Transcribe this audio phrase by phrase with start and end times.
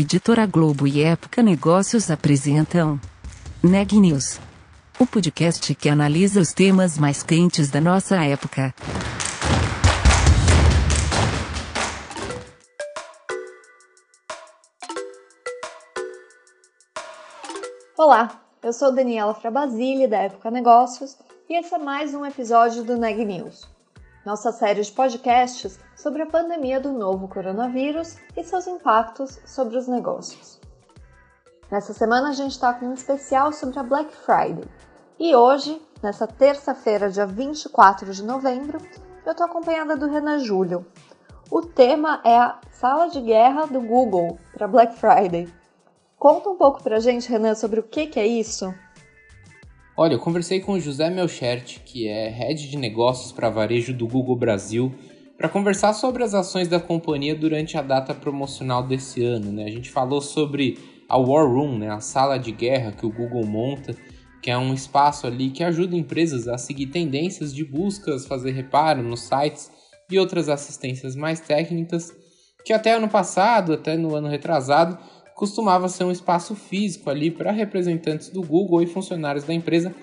[0.00, 3.00] Editora Globo e Época Negócios apresentam
[3.60, 4.38] Neg News,
[4.96, 8.72] o podcast que analisa os temas mais quentes da nossa época.
[17.98, 21.16] Olá, eu sou Daniela Frabasile da Época Negócios
[21.50, 23.68] e esse é mais um episódio do Neg News,
[24.24, 29.88] nossa série de podcasts sobre a pandemia do novo coronavírus e seus impactos sobre os
[29.88, 30.60] negócios.
[31.70, 34.64] Nessa semana a gente está com um especial sobre a Black Friday.
[35.18, 38.78] E hoje, nessa terça-feira, dia 24 de novembro,
[39.26, 40.86] eu estou acompanhada do Renan Júlio.
[41.50, 45.52] O tema é a sala de guerra do Google para Black Friday.
[46.18, 48.74] Conta um pouco para a gente, Renan, sobre o que, que é isso.
[50.00, 54.06] Olha, eu conversei com o José Melchert, que é head de negócios para varejo do
[54.06, 54.94] Google Brasil,
[55.36, 59.50] para conversar sobre as ações da companhia durante a data promocional desse ano.
[59.50, 59.64] Né?
[59.64, 61.90] A gente falou sobre a War Room, né?
[61.90, 63.96] a sala de guerra que o Google monta,
[64.40, 69.02] que é um espaço ali que ajuda empresas a seguir tendências de buscas, fazer reparo
[69.02, 69.68] nos sites
[70.08, 72.14] e outras assistências mais técnicas,
[72.64, 74.96] que até ano passado, até no ano retrasado,
[75.38, 79.94] costumava ser um espaço físico ali para representantes do Google e funcionários da empresa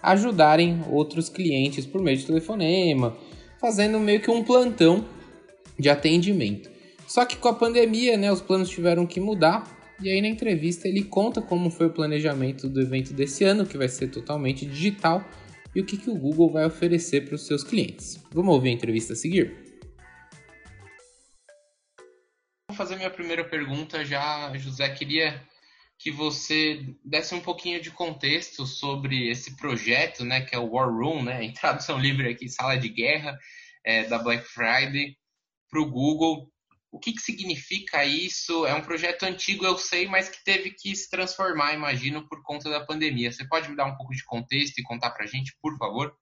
[0.00, 3.16] ajudarem outros clientes por meio de telefonema,
[3.60, 5.04] fazendo meio que um plantão
[5.76, 6.70] de atendimento.
[7.08, 9.68] Só que com a pandemia, né, os planos tiveram que mudar.
[10.00, 13.76] E aí na entrevista ele conta como foi o planejamento do evento desse ano, que
[13.76, 15.24] vai ser totalmente digital,
[15.74, 18.20] e o que, que o Google vai oferecer para os seus clientes.
[18.32, 19.63] Vamos ouvir a entrevista a seguir?
[22.74, 24.88] Vou fazer minha primeira pergunta já, José.
[24.88, 25.40] Queria
[25.96, 30.92] que você desse um pouquinho de contexto sobre esse projeto, né, que é o War
[30.92, 33.38] Room, né, em tradução livre aqui, sala de guerra
[33.86, 35.16] é, da Black Friday
[35.70, 36.50] para o Google.
[36.90, 38.66] O que, que significa isso?
[38.66, 42.68] É um projeto antigo, eu sei, mas que teve que se transformar, imagino, por conta
[42.68, 43.30] da pandemia.
[43.30, 46.12] Você pode me dar um pouco de contexto e contar para a gente, por favor?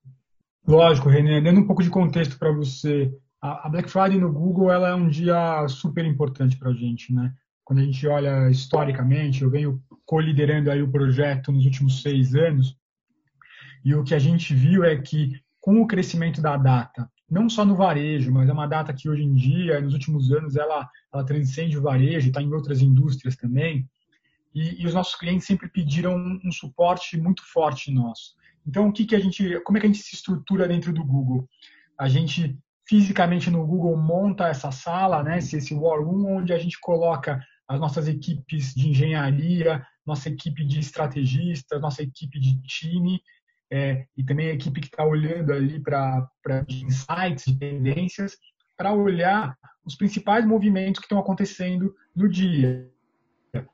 [0.69, 1.41] Lógico, René.
[1.41, 3.11] Dando um pouco de contexto para você,
[3.43, 7.35] a Black Friday no Google ela é um dia super importante para a gente, né?
[7.65, 12.77] quando a gente olha historicamente, eu venho coliderando aí o projeto nos últimos seis anos,
[13.85, 17.65] e o que a gente viu é que com o crescimento da data, não só
[17.65, 21.25] no varejo, mas é uma data que hoje em dia, nos últimos anos, ela, ela
[21.25, 23.89] transcende o varejo, está em outras indústrias também,
[24.55, 28.35] e, e, os nossos clientes sempre pediram um, um, suporte muito forte nosso.
[28.67, 31.03] Então, o que, que a gente, como é que a gente se estrutura dentro do
[31.03, 31.49] Google?
[31.99, 32.59] A gente
[32.89, 37.41] fisicamente no Google monta essa sala, né, esse, esse War Room, onde a gente coloca
[37.69, 43.21] as nossas equipes de engenharia, nossa equipe de estrategistas, nossa equipe de time,
[43.71, 46.29] é, e também a equipe que está olhando ali para
[46.69, 48.37] insights, tendências,
[48.77, 52.92] para olhar os principais movimentos que estão acontecendo no dia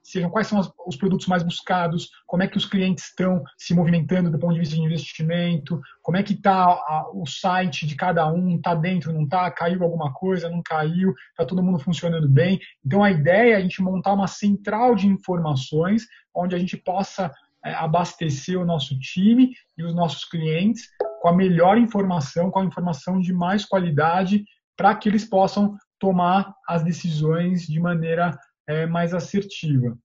[0.02, 4.30] sejam quais são os produtos mais buscados, como é que os clientes estão se movimentando
[4.30, 8.56] do ponto de vista de investimento, como é que está o site de cada um,
[8.56, 12.58] está dentro, não está, caiu alguma coisa, não caiu, está todo mundo funcionando bem.
[12.84, 17.32] Então a ideia é a gente montar uma central de informações onde a gente possa
[17.64, 20.88] é, abastecer o nosso time e os nossos clientes
[21.20, 24.44] com a melhor informação, com a informação de mais qualidade,
[24.76, 29.98] para que eles possam tomar as decisões de maneira é, mais assertiva.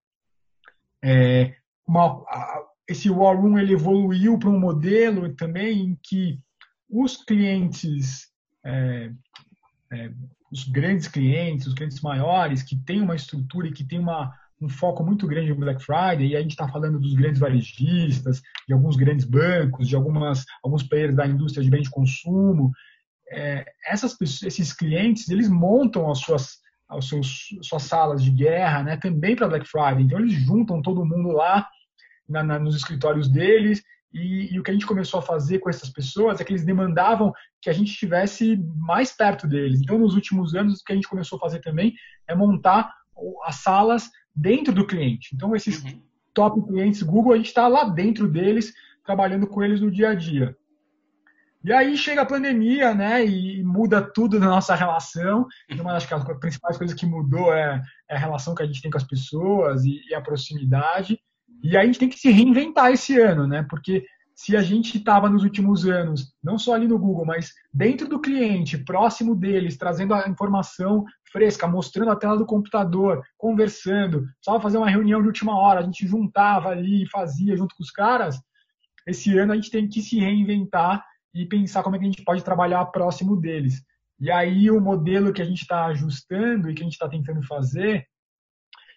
[1.03, 1.53] É,
[1.85, 6.39] uma, a, esse War Room ele evoluiu para um modelo também em que
[6.89, 8.29] os clientes,
[8.65, 9.11] é,
[9.91, 10.11] é,
[10.51, 14.69] os grandes clientes, os clientes maiores, que têm uma estrutura e que têm uma, um
[14.69, 18.73] foco muito grande no Black Friday, e a gente está falando dos grandes varejistas, de
[18.73, 22.71] alguns grandes bancos, de algumas, alguns players da indústria de bens de consumo,
[23.29, 26.62] é, essas, esses clientes, eles montam as suas
[26.97, 30.03] as seus, suas salas de guerra, né, também para Black Friday.
[30.03, 31.67] Então eles juntam todo mundo lá
[32.27, 33.83] na, na, nos escritórios deles
[34.13, 36.63] e, e, o que a gente começou a fazer com essas pessoas é que eles
[36.63, 39.81] demandavam que a gente estivesse mais perto deles.
[39.81, 41.93] Então nos últimos anos o que a gente começou a fazer também
[42.27, 42.93] é montar
[43.45, 45.33] as salas dentro do cliente.
[45.33, 46.01] Então esses uhum.
[46.33, 48.73] top clientes Google a gente está lá dentro deles
[49.03, 50.55] trabalhando com eles no dia a dia.
[51.63, 55.47] E aí chega a pandemia, né, e muda tudo na nossa relação.
[55.69, 56.05] E uma das
[56.39, 59.85] principais coisas que mudou é, é, a relação que a gente tem com as pessoas
[59.85, 61.17] e, a proximidade.
[61.63, 64.05] E aí a gente tem que se reinventar esse ano, né, porque
[64.35, 68.19] se a gente estava nos últimos anos, não só ali no Google, mas dentro do
[68.19, 74.77] cliente, próximo deles, trazendo a informação fresca, mostrando a tela do computador, conversando, só fazer
[74.77, 78.37] uma reunião de última hora, a gente juntava ali fazia junto com os caras.
[79.07, 82.23] Esse ano a gente tem que se reinventar e pensar como é que a gente
[82.23, 83.83] pode trabalhar próximo deles.
[84.19, 87.41] E aí o modelo que a gente está ajustando e que a gente está tentando
[87.43, 88.05] fazer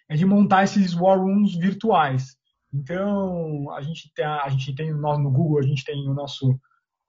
[0.09, 2.37] é de montar esses war rooms virtuais.
[2.73, 6.59] Então, a gente tem, a gente tem nós no Google, a gente tem o nosso,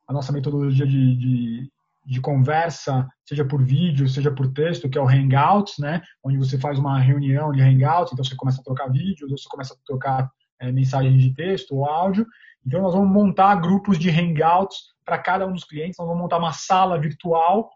[0.07, 1.73] a nossa metodologia de, de,
[2.07, 6.03] de conversa, seja por vídeo, seja por texto, que é o Hangouts, né?
[6.25, 9.75] Onde você faz uma reunião de Hangouts, então você começa a trocar vídeos, você começa
[9.75, 12.27] a trocar é, mensagens de texto ou áudio.
[12.67, 14.79] Então, nós vamos montar grupos de Hangouts
[15.09, 17.71] para cada um dos clientes, nós vamos montar uma sala virtual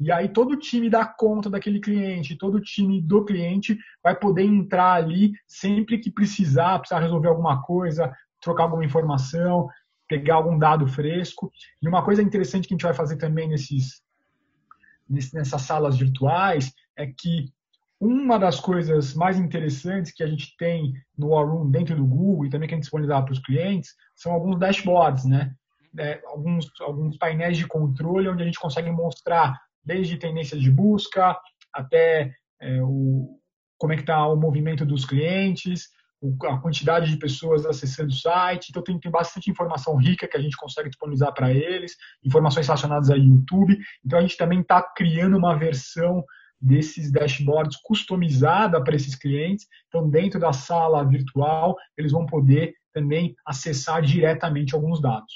[0.00, 4.18] e aí todo o time da conta daquele cliente, todo o time do cliente vai
[4.18, 9.68] poder entrar ali sempre que precisar, precisar resolver alguma coisa, trocar alguma informação,
[10.08, 11.52] pegar algum dado fresco.
[11.80, 14.02] E uma coisa interessante que a gente vai fazer também nesses,
[15.08, 17.52] nessas salas virtuais é que
[18.00, 22.46] uma das coisas mais interessantes que a gente tem no War Room dentro do Google
[22.46, 25.54] e também que a gente disponibiliza para os clientes são alguns dashboards, né?
[25.98, 31.36] É, alguns, alguns painéis de controle onde a gente consegue mostrar desde tendências de busca
[31.72, 33.38] até é, o,
[33.78, 35.88] como é que está o movimento dos clientes,
[36.44, 38.68] a quantidade de pessoas acessando o site.
[38.70, 43.10] Então tem, tem bastante informação rica que a gente consegue disponibilizar para eles, informações relacionadas
[43.10, 43.76] a YouTube.
[44.04, 46.24] Então a gente também está criando uma versão
[46.60, 49.66] desses dashboards customizada para esses clientes.
[49.88, 55.32] Então dentro da sala virtual eles vão poder também acessar diretamente alguns dados.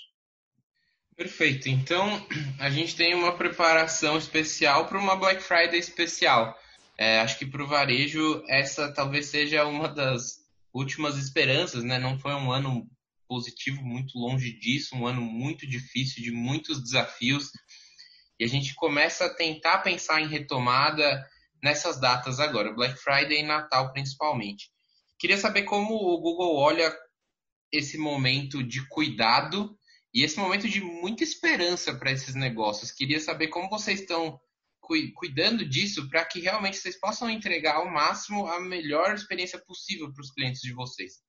[1.17, 1.71] Perfeito.
[1.71, 2.27] Então,
[2.61, 6.55] a gente tem uma preparação especial para uma Black Friday especial.
[6.99, 11.99] É, acho que para o varejo, essa talvez seja uma das últimas esperanças, né?
[11.99, 12.87] Não foi um ano
[13.27, 17.51] positivo, muito longe disso, um ano muito difícil, de muitos desafios.
[18.39, 21.27] E a gente começa a tentar pensar em retomada
[21.63, 24.71] nessas datas agora, Black Friday e Natal principalmente.
[25.19, 26.95] Queria saber como o Google olha
[27.73, 29.77] esse momento de cuidado
[30.17, 32.91] e esse momento de muita esperança para esses negócios.
[32.91, 34.41] Queria saber como vocês estão
[35.15, 40.23] cuidando disso para que realmente vocês possam entregar ao máximo a melhor experiência possível para
[40.23, 41.21] os clientes de vocês.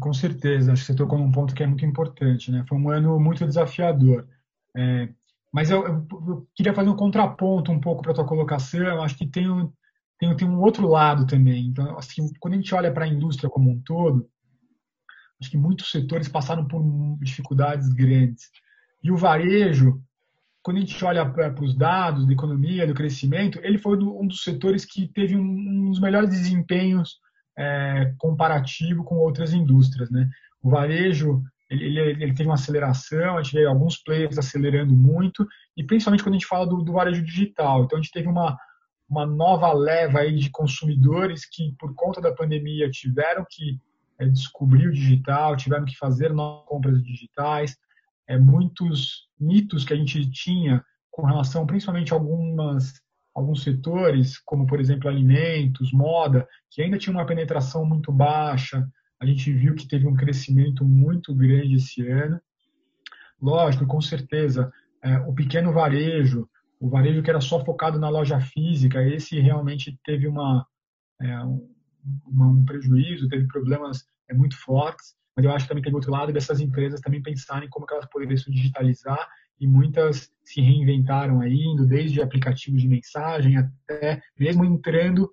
[0.00, 2.64] Com certeza, acho que você tocou num ponto que é muito importante, né?
[2.66, 4.26] Foi um ano muito desafiador.
[4.74, 5.12] É,
[5.52, 9.02] mas eu, eu, eu, queria fazer um contraponto um pouco para a tua colocação.
[9.02, 9.70] Acho que tem um,
[10.18, 11.66] tem, tem um outro lado também.
[11.66, 14.30] Então, assim, quando a gente olha para a indústria como um todo,
[15.40, 16.82] acho que muitos setores passaram por
[17.20, 18.50] dificuldades grandes.
[19.02, 20.02] E o varejo,
[20.62, 24.42] quando a gente olha para os dados da economia, do crescimento, ele foi um dos
[24.42, 27.18] setores que teve um, um dos melhores desempenhos
[27.56, 30.10] é, comparativo com outras indústrias.
[30.10, 30.28] Né?
[30.62, 35.46] O varejo ele, ele, ele, teve uma aceleração, a gente vê alguns players acelerando muito,
[35.76, 37.84] e principalmente quando a gente fala do, do varejo digital.
[37.84, 38.56] Então a gente teve uma,
[39.08, 43.78] uma nova leva aí de consumidores que, por conta da pandemia, tiveram que
[44.26, 47.76] descobrir o digital, tiveram que fazer novas compras digitais,
[48.26, 52.92] é, muitos mitos que a gente tinha com relação, principalmente a algumas
[53.34, 58.86] alguns setores, como por exemplo alimentos, moda, que ainda tinha uma penetração muito baixa.
[59.20, 62.40] A gente viu que teve um crescimento muito grande esse ano.
[63.40, 64.72] Lógico, com certeza,
[65.02, 66.48] é, o pequeno varejo,
[66.80, 70.66] o varejo que era só focado na loja física, esse realmente teve uma,
[71.20, 71.38] é,
[72.66, 76.60] prejuízo, teve problemas é, muito fortes, mas eu acho que também tem outro lado dessas
[76.60, 79.28] empresas também pensarem como elas poderiam se digitalizar
[79.60, 85.30] e muitas se reinventaram aí, indo desde aplicativos de mensagem até mesmo entrando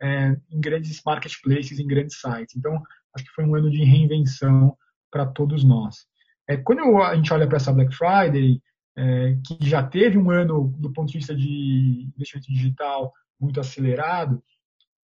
[0.00, 2.56] é, em grandes marketplaces, em grandes sites.
[2.56, 2.82] Então,
[3.14, 4.76] acho que foi um ano de reinvenção
[5.10, 6.06] para todos nós.
[6.48, 8.60] É, quando a gente olha para essa Black Friday,
[8.96, 14.42] é, que já teve um ano do ponto de vista de investimento digital muito acelerado,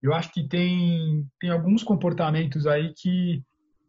[0.02, 3.42] eu acho que tem, tem alguns comportamentos aí que,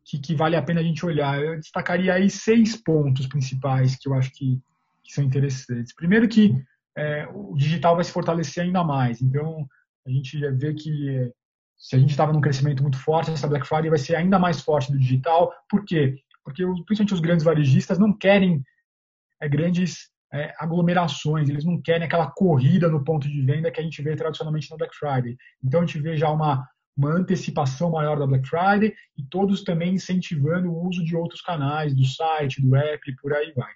[0.05, 1.41] que, que, vale a pena a gente olhar.
[1.41, 4.61] Eu destacaria aí seis pontos principais que eu acho que,
[5.03, 5.93] que são interessantes.
[5.95, 6.55] Primeiro que
[6.95, 9.21] é, o digital vai se fortalecer ainda mais.
[9.21, 9.67] Então,
[10.05, 11.31] a gente vê que é,
[11.77, 14.61] se a gente estava num crescimento muito forte, essa Black Friday vai ser ainda mais
[14.61, 15.51] forte do digital.
[15.67, 16.15] Por quê?
[16.43, 18.63] Porque principalmente os grandes varejistas não querem
[19.41, 23.83] é, grandes é, aglomerações, eles não querem aquela corrida no ponto de venda que a
[23.83, 25.37] gente vê tradicionalmente no Black Friday.
[25.63, 29.93] Então a gente vê já uma, uma antecipação maior da Black Friday e todos também
[29.93, 33.71] incentivando o uso de outros canais, do site, do app e por aí vai.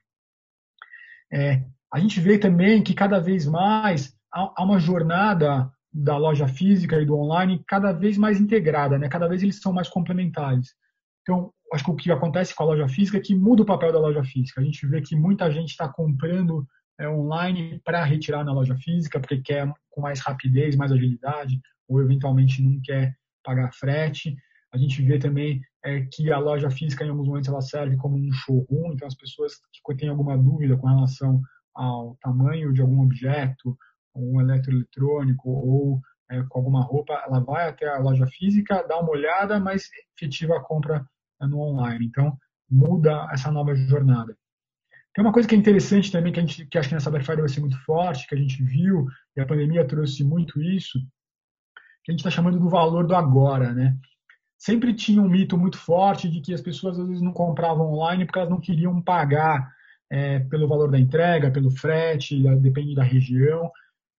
[1.32, 7.00] É, a gente vê também que cada vez mais há, uma jornada da loja física
[7.00, 9.08] e do online cada vez mais integrada, né?
[9.08, 10.74] cada vez eles são mais complementares.
[11.22, 13.92] Então, acho que o que acontece com a loja física é que muda o papel
[13.92, 14.62] da loja física.
[14.62, 16.66] A gente vê que muita gente está comprando
[17.00, 22.02] é, online para retirar na loja física, porque quer com mais rapidez, mais agilidade, ou
[22.02, 24.36] eventualmente não quer pagar frete.
[24.74, 28.18] A gente vê também é, que a loja física, em alguns momentos, ela serve como
[28.18, 29.54] um showroom, então as pessoas
[29.86, 31.42] que têm alguma dúvida com relação
[31.74, 33.78] ao tamanho de algum objeto,
[34.16, 39.12] um eletroeletrônico ou é, com alguma roupa, ela vai até a loja física, dá uma
[39.12, 41.06] olhada, mas efetiva a compra
[41.42, 42.06] no online.
[42.06, 42.38] Então,
[42.70, 44.36] muda essa nova jornada.
[45.14, 47.26] Tem uma coisa que é interessante também, que, a gente, que acho que nessa Black
[47.26, 51.00] Friday vai ser muito forte, que a gente viu, e a pandemia trouxe muito isso,
[52.04, 53.98] que a gente está chamando do valor do agora, né?
[54.58, 58.26] Sempre tinha um mito muito forte de que as pessoas às vezes não compravam online
[58.26, 59.72] porque elas não queriam pagar
[60.10, 63.72] é, pelo valor da entrega, pelo frete, depende da região.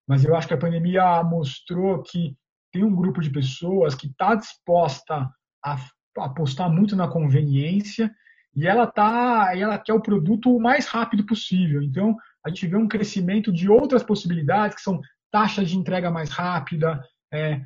[0.06, 2.36] Mas eu acho que a pandemia mostrou que
[2.72, 5.28] tem um grupo de pessoas que está disposta
[5.64, 5.76] a
[6.20, 8.10] apostar muito na conveniência
[8.54, 11.82] e ela tá, ela quer o produto o mais rápido possível.
[11.82, 16.30] Então a gente vê um crescimento de outras possibilidades que são taxas de entrega mais
[16.30, 17.60] rápida, é,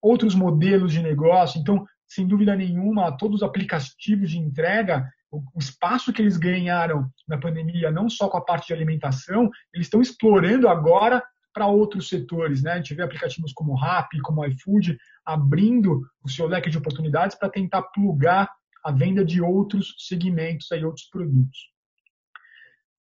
[0.00, 1.60] outros modelos de negócio.
[1.60, 7.36] Então, sem dúvida nenhuma, todos os aplicativos de entrega o espaço que eles ganharam na
[7.36, 12.62] pandemia, não só com a parte de alimentação, eles estão explorando agora para outros setores.
[12.62, 12.72] Né?
[12.72, 17.50] A gente vê aplicativos como Rappi, como iFood, abrindo o seu leque de oportunidades para
[17.50, 18.50] tentar plugar
[18.84, 21.70] a venda de outros segmentos, aí, outros produtos.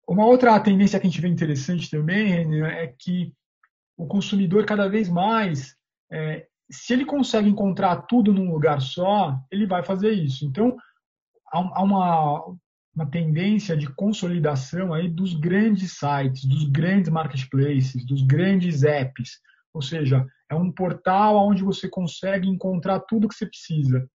[0.06, 3.32] Uma outra tendência que a gente vê interessante também é que
[3.96, 5.76] o consumidor cada vez mais,
[6.10, 10.44] é, se ele consegue encontrar tudo num lugar só, ele vai fazer isso.
[10.44, 10.76] Então,
[11.52, 12.56] há uma,
[12.94, 19.38] uma tendência de consolidação aí dos grandes sites, dos grandes marketplaces, dos grandes apps.
[19.72, 24.06] Ou seja, é um portal onde você consegue encontrar tudo que você precisa.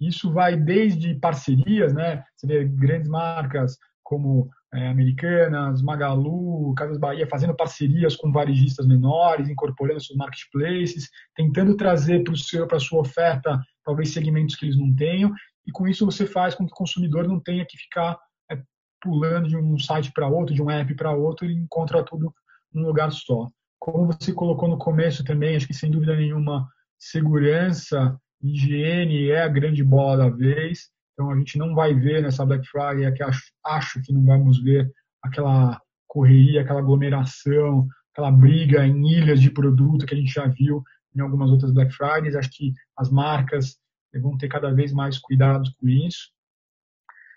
[0.00, 2.24] Isso vai desde parcerias, né?
[2.36, 9.48] Você vê grandes marcas como é, Americanas, Magalu, Casas Bahia fazendo parcerias com varejistas menores,
[9.48, 15.32] incorporando seus marketplaces, tentando trazer para a sua oferta talvez segmentos que eles não tenham
[15.66, 18.18] e com isso você faz com que o consumidor não tenha que ficar
[18.50, 18.60] é,
[19.00, 22.32] pulando de um site para outro, de um app para outro, e encontra tudo
[22.72, 23.48] num lugar só.
[23.78, 26.68] Como você colocou no começo também, acho que sem dúvida nenhuma,
[26.98, 30.90] segurança, higiene é a grande bola da vez.
[31.12, 34.62] Então a gente não vai ver nessa Black Friday, que acho, acho que não vamos
[34.62, 34.90] ver
[35.22, 40.82] aquela correria, aquela aglomeração, aquela briga em ilhas de produto que a gente já viu
[41.16, 42.36] em algumas outras Black Fridays.
[42.36, 43.76] Acho que as marcas
[44.20, 46.32] vão ter cada vez mais cuidado com isso.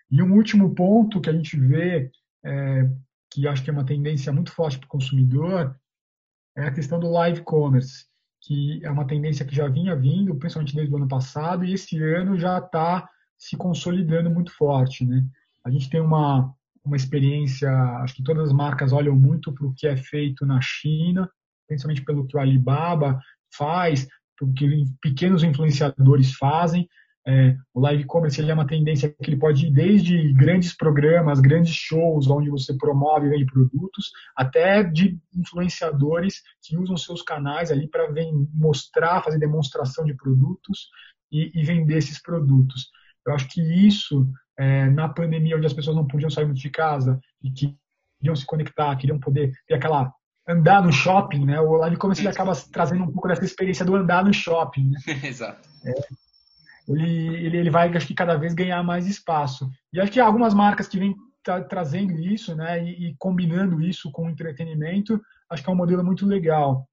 [0.09, 2.09] E um último ponto que a gente vê,
[2.43, 2.89] é,
[3.29, 5.75] que acho que é uma tendência muito forte para o consumidor,
[6.55, 8.05] é a questão do live commerce,
[8.41, 12.01] que é uma tendência que já vinha vindo, principalmente desde o ano passado, e esse
[12.01, 13.07] ano já está
[13.37, 15.05] se consolidando muito forte.
[15.05, 15.23] Né?
[15.65, 16.53] A gente tem uma,
[16.83, 17.69] uma experiência,
[18.01, 21.29] acho que todas as marcas olham muito para o que é feito na China,
[21.67, 23.19] principalmente pelo que o Alibaba
[23.53, 24.07] faz,
[24.55, 26.87] que pequenos influenciadores fazem.
[27.29, 31.41] É, o live commerce ele é uma tendência que ele pode ir desde grandes programas,
[31.41, 37.69] grandes shows, onde você promove e vende produtos, até de influenciadores que usam seus canais
[37.69, 38.07] ali para
[38.53, 40.87] mostrar, fazer demonstração de produtos
[41.29, 42.89] e, e, vender esses produtos.
[43.25, 44.25] Eu acho que isso,
[44.57, 47.75] é, na pandemia, onde as pessoas não podiam sair muito de casa e que
[48.19, 50.13] queriam se conectar, queriam poder ter aquela
[50.47, 51.59] andar no shopping, né?
[51.59, 54.99] O live commerce ele acaba trazendo um pouco dessa experiência do andar no shopping, né?
[55.23, 55.67] Exato.
[55.85, 55.93] É,
[56.87, 59.69] ele, ele, ele vai, acho que, cada vez ganhar mais espaço.
[59.91, 62.83] E acho que algumas marcas que vêm tra trazendo isso, né?
[62.83, 66.87] E, e, combinando isso com entretenimento, acho que é um modelo muito legal.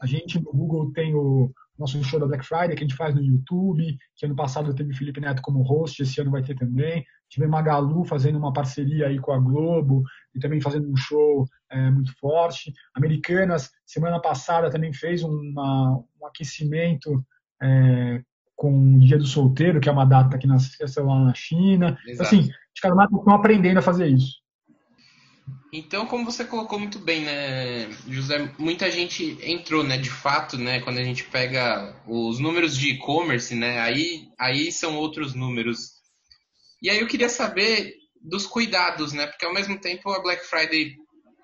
[0.00, 3.14] A gente no Google tem o nosso show da Black Friday que a gente faz
[3.14, 7.04] no YouTube, que ano passado teve Felipe Neto como host, esse ano vai ter também.
[7.28, 10.02] Tive Magalu fazendo uma parceria aí com a Globo
[10.34, 12.72] e também fazendo um show é, muito forte.
[12.94, 17.24] Americanas, semana passada, também fez uma, um aquecimento
[17.62, 18.22] é,
[18.54, 21.98] com o Dia do Solteiro, que é uma data que nasceu lá na China.
[22.06, 22.40] Então, assim,
[22.74, 24.42] os caras estão aprendendo a fazer isso.
[25.72, 30.80] Então, como você colocou muito bem, né, José, muita gente entrou, né, de fato, né,
[30.80, 35.92] quando a gente pega os números de e-commerce, né, aí, aí são outros números.
[36.82, 40.94] E aí eu queria saber dos cuidados, né, porque ao mesmo tempo a Black Friday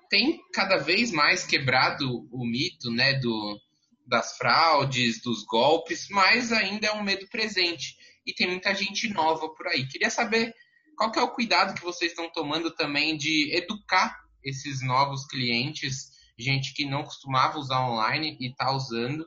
[0.09, 3.59] tem cada vez mais quebrado o mito, né, do,
[4.07, 9.49] das fraudes, dos golpes, mas ainda é um medo presente e tem muita gente nova
[9.49, 9.87] por aí.
[9.87, 10.53] Queria saber
[10.97, 16.09] qual que é o cuidado que vocês estão tomando também de educar esses novos clientes,
[16.37, 19.25] gente que não costumava usar online e está usando,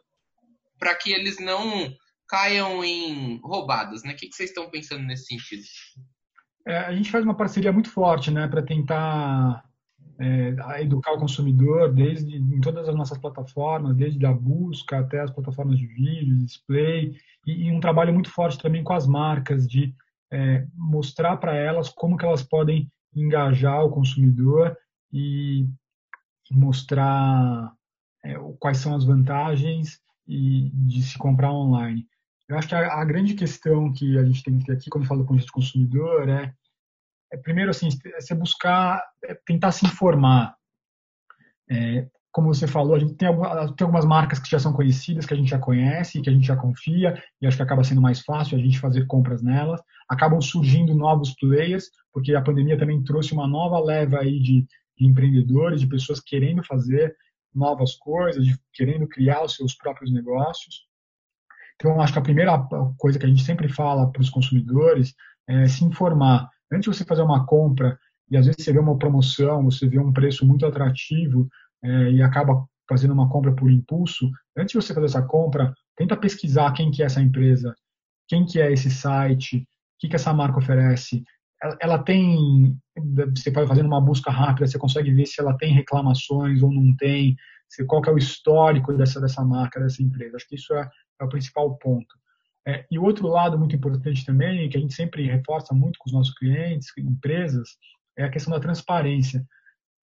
[0.78, 1.94] para que eles não
[2.26, 4.12] caiam em roubadas, né?
[4.12, 5.62] O que, que vocês estão pensando nesse sentido?
[6.66, 9.64] É, a gente faz uma parceria muito forte, né, para tentar
[10.22, 15.30] é, educar o consumidor desde em todas as nossas plataformas, desde a busca até as
[15.32, 19.92] plataformas de vídeo, display, e, e um trabalho muito forte também com as marcas de
[20.32, 24.76] é, mostrar para elas como que elas podem engajar o consumidor
[25.12, 25.66] e
[26.50, 27.72] mostrar
[28.24, 32.06] é, quais são as vantagens e de se comprar online.
[32.48, 35.06] Eu acho que a, a, grande questão que a gente tem que ter aqui quando
[35.06, 36.54] fala ponto de consumidor é,
[37.32, 37.88] é primeiro assim,
[38.20, 40.54] você buscar, é tentar se informar.
[41.70, 43.28] É, como você falou, a gente tem,
[43.76, 46.46] tem, algumas marcas que já são conhecidas, que a gente já conhece, que a gente
[46.46, 49.80] já confia, e acho que acaba sendo mais fácil a gente fazer compras nelas.
[50.08, 54.66] Acabam surgindo novos players, porque a pandemia também trouxe uma nova leva aí de,
[54.98, 57.14] de empreendedores, de pessoas querendo fazer
[57.54, 60.86] novas coisas, de, querendo criar os seus próprios negócios.
[61.76, 62.58] Então, acho que a primeira
[62.98, 65.14] coisa que a gente sempre fala para os consumidores
[65.48, 66.48] é se informar.
[66.72, 67.98] Antes de você fazer uma compra,
[68.30, 71.48] e às vezes você vê uma promoção, você vê um preço muito atrativo,
[71.84, 76.16] é, e acaba fazendo uma compra por impulso, antes de você fazer essa compra, tenta
[76.16, 77.74] pesquisar quem que é essa empresa,
[78.28, 79.64] quem que é esse site, o
[80.00, 81.22] que, que essa marca oferece.
[81.62, 82.76] Ela, ela tem,
[83.34, 86.94] você vai fazendo uma busca rápida, você consegue ver se ela tem reclamações ou não
[86.96, 87.36] tem,
[87.68, 90.36] se, qual que é o histórico dessa, dessa marca, dessa empresa.
[90.36, 90.88] Acho que isso é,
[91.20, 92.14] é o principal ponto.
[92.66, 96.08] É, e o outro lado muito importante também, que a gente sempre reforça muito com
[96.08, 97.70] os nossos clientes, empresas,
[98.16, 99.44] é a questão da transparência.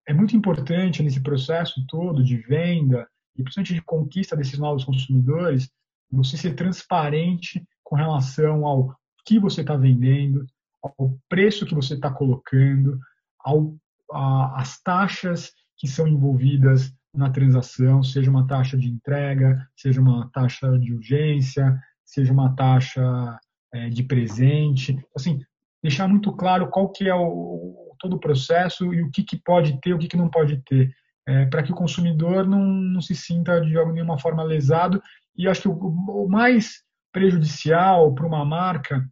[0.07, 5.69] É muito importante nesse processo todo de venda e principalmente de conquista desses novos consumidores,
[6.11, 10.45] você ser transparente com relação ao que você está vendendo,
[10.81, 12.99] ao preço que você está colocando,
[13.39, 13.75] ao,
[14.11, 20.29] a, as taxas que são envolvidas na transação, seja uma taxa de entrega, seja uma
[20.31, 23.39] taxa de urgência, seja uma taxa
[23.73, 24.97] é, de presente.
[25.15, 25.39] Assim,
[25.81, 29.79] deixar muito claro qual que é o, todo o processo e o que, que pode
[29.79, 30.91] ter, o que, que não pode ter,
[31.27, 35.01] é, para que o consumidor não, não se sinta de alguma forma lesado.
[35.35, 39.07] E acho que o, o mais prejudicial para uma marca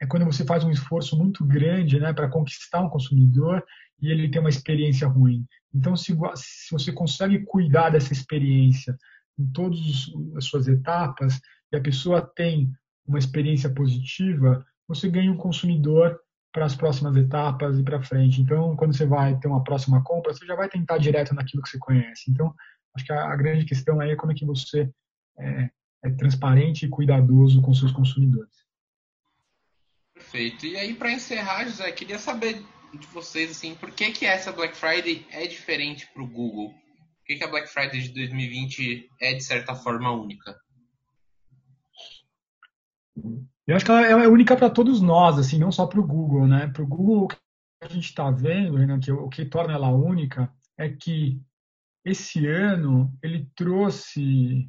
[0.00, 3.64] é quando você faz um esforço muito grande né, para conquistar um consumidor
[4.00, 5.46] e ele tem uma experiência ruim.
[5.72, 8.96] Então, se, se você consegue cuidar dessa experiência
[9.38, 9.78] em todas
[10.36, 11.40] as suas etapas
[11.72, 12.70] e a pessoa tem
[13.06, 16.20] uma experiência positiva, você ganha um consumidor
[16.52, 18.40] para as próximas etapas e para frente.
[18.40, 21.70] Então, quando você vai ter uma próxima compra, você já vai tentar direto naquilo que
[21.70, 22.30] você conhece.
[22.30, 22.54] Então,
[22.94, 24.90] acho que a, grande questão aí é como é que você
[25.38, 25.70] é,
[26.04, 28.54] é transparente e cuidadoso com seus consumidores.
[30.14, 30.66] Perfeito.
[30.66, 34.76] E aí, para encerrar, José, queria saber de vocês assim, por que que essa Black
[34.76, 36.68] Friday é diferente para o Google?
[36.68, 40.54] Por que, que a Black Friday de 2020 é de certa forma única?
[43.16, 46.46] Eu acho que ela é única para todos nós, assim, não só para o Google,
[46.46, 46.68] né?
[46.68, 47.36] Para o Google, o que
[47.80, 51.40] a gente está vendo, né, que o que torna ela única é que
[52.04, 54.68] esse ano ele trouxe,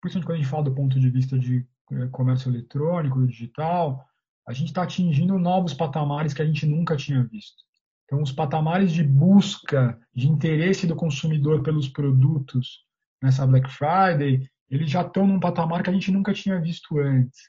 [0.00, 4.04] principalmente quando a gente fala do ponto de vista de é, comércio eletrônico, digital,
[4.46, 7.64] a gente está atingindo novos patamares que a gente nunca tinha visto.
[8.04, 12.84] Então, os patamares de busca, de interesse do consumidor pelos produtos
[13.22, 17.40] nessa Black Friday, eles já estão num patamar que a gente nunca tinha visto antes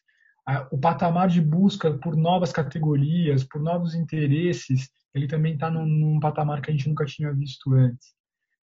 [0.72, 6.20] o patamar de busca por novas categorias, por novos interesses, ele também está num, num,
[6.20, 8.14] patamar que a gente nunca tinha visto antes.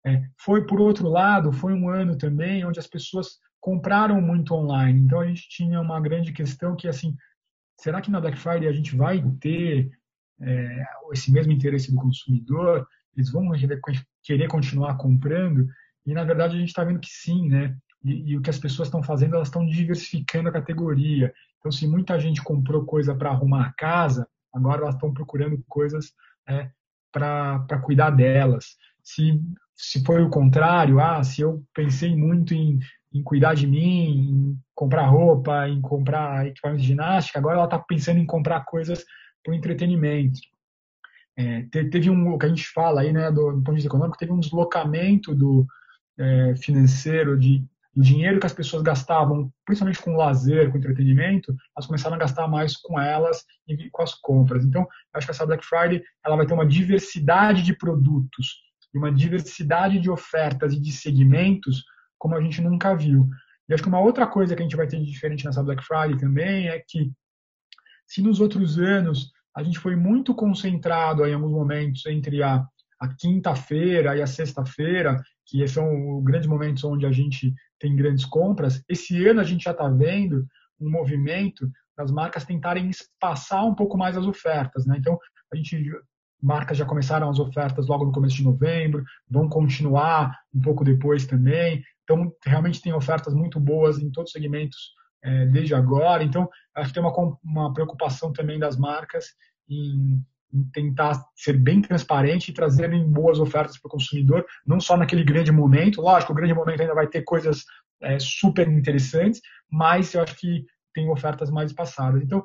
[0.05, 4.99] É, foi, por outro lado, foi um ano também onde as pessoas compraram muito online.
[5.01, 7.15] Então a gente tinha uma grande questão que, assim,
[7.79, 9.89] será que na Black Friday a gente vai ter
[10.39, 12.87] é, esse mesmo interesse do consumidor?
[13.15, 13.51] Eles vão
[14.23, 15.67] querer continuar comprando?
[16.05, 17.75] E na verdade a gente está vendo que sim, né?
[18.03, 21.33] E, e, o que as pessoas estão fazendo, elas estão diversificando a categoria.
[21.65, 26.13] Então, se muita gente comprou coisa para arrumar a casa, agora elas estão procurando coisas
[26.47, 26.69] é,
[27.11, 28.77] para cuidar delas.
[29.01, 29.41] Se,
[29.75, 32.77] se foi o contrário, ah, se eu pensei muito em,
[33.11, 37.79] em cuidar de mim, em comprar roupa, em comprar equipamento de ginástica, agora ela está
[37.79, 39.03] pensando em comprar coisas
[39.43, 40.39] para o entretenimento.
[41.35, 43.89] É, teve um, o que a gente fala aí, né, do, do ponto de vista
[43.89, 45.65] econômico, teve um deslocamento do
[46.15, 51.87] é, financeiro de o dinheiro que as pessoas gastavam, principalmente com lazer, com entretenimento, elas
[51.87, 54.65] começaram a gastar mais com elas e com as compras.
[54.65, 59.11] Então, acho que essa Black Friday ela vai ter uma diversidade de produtos e uma
[59.11, 61.83] diversidade de ofertas e de segmentos
[62.17, 63.29] como a gente nunca viu.
[63.67, 65.83] E acho que uma outra coisa que a gente vai ter de diferente nessa Black
[65.83, 67.11] Friday também é que
[68.05, 72.65] se nos outros anos a gente foi muito concentrado em alguns momentos entre a,
[72.99, 78.83] a quinta-feira e a sexta-feira, que são grandes momentos onde a gente tem grandes compras,
[78.89, 80.45] esse ano a gente já está vendo
[80.79, 84.85] um movimento das marcas tentarem espaçar um pouco mais as ofertas.
[84.85, 84.97] Né?
[84.97, 85.17] Então,
[85.51, 85.91] a gente
[86.41, 91.25] marcas já começaram as ofertas logo no começo de novembro, vão continuar um pouco depois
[91.25, 91.83] também.
[92.03, 96.23] Então, realmente tem ofertas muito boas em todos os segmentos é, desde agora.
[96.23, 99.25] Então, acho que tem uma, uma preocupação também das marcas
[99.67, 100.23] em
[100.73, 105.51] tentar ser bem transparente e trazer boas ofertas para o consumidor, não só naquele grande
[105.51, 106.01] momento.
[106.01, 107.63] Lógico, o grande momento ainda vai ter coisas
[108.01, 112.21] é, super interessantes, mas eu acho que tem ofertas mais passadas.
[112.23, 112.43] Então,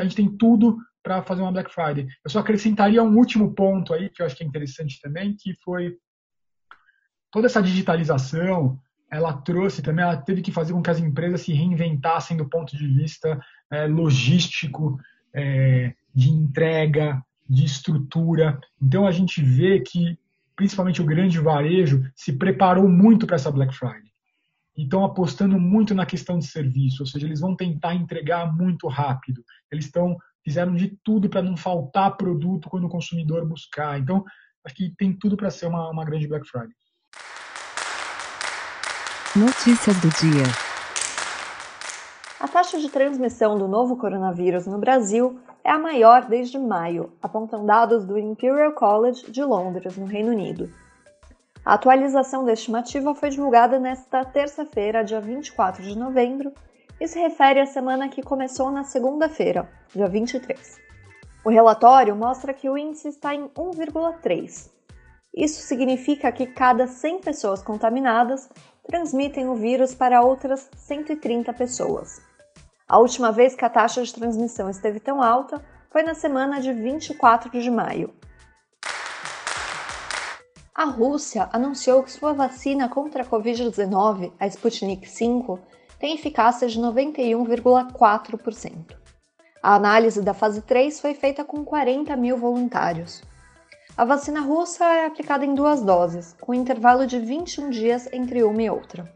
[0.00, 2.08] a gente tem tudo para fazer uma Black Friday.
[2.24, 5.54] Eu só acrescentaria um último ponto aí, que eu acho que é interessante também, que
[5.62, 5.96] foi
[7.30, 8.80] toda essa digitalização,
[9.10, 12.76] ela trouxe também, ela teve que fazer com que as empresas se reinventassem do ponto
[12.76, 14.98] de vista é, logístico,
[15.32, 18.58] é, de entrega, de estrutura.
[18.80, 20.18] Então a gente vê que,
[20.54, 24.10] principalmente o grande varejo, se preparou muito para essa Black Friday.
[24.76, 29.42] Então apostando muito na questão de serviço, ou seja, eles vão tentar entregar muito rápido.
[29.70, 33.98] Eles estão fizeram de tudo para não faltar produto quando o consumidor buscar.
[33.98, 34.24] Então
[34.64, 36.74] acho que tem tudo para ser uma, uma grande Black Friday.
[39.34, 40.75] Notícias do dia.
[42.38, 47.64] A taxa de transmissão do novo coronavírus no Brasil é a maior desde maio, apontam
[47.64, 50.70] dados do Imperial College de Londres, no Reino Unido.
[51.64, 56.52] A atualização da estimativa foi divulgada nesta terça-feira, dia 24 de novembro,
[57.00, 60.78] e se refere à semana que começou na segunda-feira, dia 23.
[61.42, 64.70] O relatório mostra que o índice está em 1,3.
[65.34, 68.50] Isso significa que cada 100 pessoas contaminadas
[68.86, 72.25] transmitem o vírus para outras 130 pessoas.
[72.88, 76.72] A última vez que a taxa de transmissão esteve tão alta foi na semana de
[76.72, 78.14] 24 de maio.
[80.72, 85.58] A Rússia anunciou que sua vacina contra a Covid-19, a Sputnik V,
[85.98, 88.94] tem eficácia de 91,4%.
[89.60, 93.20] A análise da fase 3 foi feita com 40 mil voluntários.
[93.96, 98.62] A vacina russa é aplicada em duas doses, com intervalo de 21 dias entre uma
[98.62, 99.15] e outra.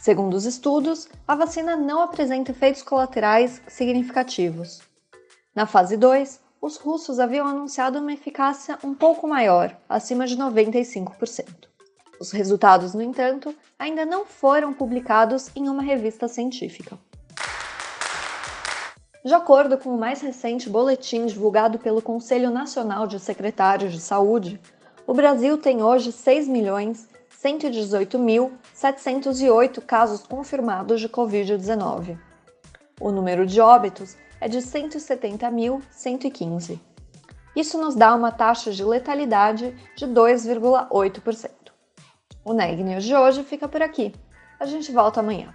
[0.00, 4.80] Segundo os estudos, a vacina não apresenta efeitos colaterais significativos.
[5.54, 11.68] Na fase 2, os russos haviam anunciado uma eficácia um pouco maior, acima de 95%.
[12.18, 16.98] Os resultados, no entanto, ainda não foram publicados em uma revista científica.
[19.22, 24.58] De acordo com o mais recente boletim divulgado pelo Conselho Nacional de Secretários de Saúde,
[25.06, 26.10] o Brasil tem hoje
[27.42, 32.18] 6.118.708 casos confirmados de Covid-19.
[33.00, 36.78] O número de óbitos é de 170.115.
[37.56, 41.50] Isso nos dá uma taxa de letalidade de 2,8%.
[42.44, 44.14] O Neg News de hoje fica por aqui.
[44.58, 45.54] A gente volta amanhã.